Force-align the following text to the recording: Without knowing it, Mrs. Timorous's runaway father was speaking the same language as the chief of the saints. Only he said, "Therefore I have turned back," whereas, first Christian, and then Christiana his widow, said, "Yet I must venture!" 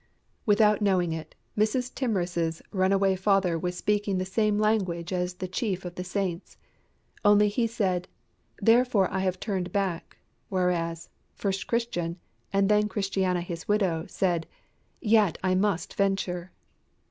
Without 0.47 0.81
knowing 0.81 1.13
it, 1.13 1.35
Mrs. 1.55 1.93
Timorous's 1.93 2.63
runaway 2.71 3.15
father 3.15 3.59
was 3.59 3.77
speaking 3.77 4.17
the 4.17 4.25
same 4.25 4.57
language 4.57 5.13
as 5.13 5.35
the 5.35 5.47
chief 5.47 5.85
of 5.85 5.93
the 5.93 6.03
saints. 6.03 6.57
Only 7.23 7.49
he 7.49 7.67
said, 7.67 8.07
"Therefore 8.59 9.11
I 9.13 9.19
have 9.19 9.39
turned 9.39 9.71
back," 9.71 10.17
whereas, 10.49 11.09
first 11.35 11.67
Christian, 11.67 12.17
and 12.51 12.67
then 12.67 12.87
Christiana 12.87 13.41
his 13.41 13.67
widow, 13.67 14.07
said, 14.07 14.47
"Yet 15.01 15.37
I 15.43 15.53
must 15.53 15.93
venture!" 15.93 16.51